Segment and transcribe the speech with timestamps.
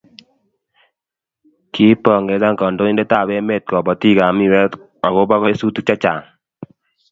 [1.73, 4.71] Kiipongezan kandoindetab emett kobotikab miwek
[5.07, 6.23] agobo kesutik che Chang